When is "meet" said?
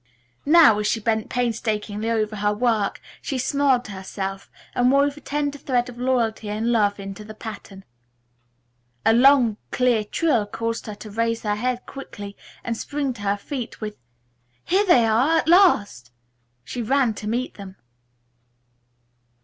17.27-17.53